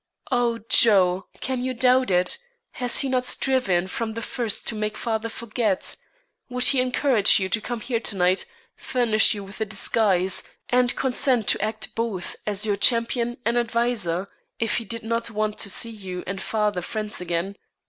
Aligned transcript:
"Oh, 0.31 0.57
Joe! 0.67 1.27
can 1.41 1.63
you 1.63 1.75
doubt 1.75 2.09
it? 2.09 2.39
Has 2.71 3.01
he 3.01 3.07
not 3.07 3.23
striven 3.23 3.85
from 3.87 4.15
the 4.15 4.23
first 4.23 4.65
to 4.69 4.75
make 4.75 4.97
father 4.97 5.29
forget? 5.29 5.95
Would 6.49 6.63
he 6.63 6.81
encourage 6.81 7.39
you 7.39 7.49
to 7.49 7.61
come 7.61 7.81
here 7.81 7.99
to 7.99 8.15
night, 8.15 8.47
furnish 8.75 9.35
you 9.35 9.43
with 9.43 9.61
a 9.61 9.65
disguise, 9.65 10.41
and 10.69 10.95
consent 10.95 11.47
to 11.49 11.63
act 11.63 11.93
both 11.93 12.35
as 12.47 12.65
your 12.65 12.77
champion 12.77 13.37
and 13.45 13.59
adviser, 13.59 14.27
if 14.57 14.77
he 14.77 14.85
did 14.85 15.03
not 15.03 15.29
want 15.29 15.59
to 15.59 15.69
see 15.69 15.91
you 15.91 16.23
and 16.25 16.41
father 16.41 16.81
friends 16.81 17.21
again? 17.21 17.55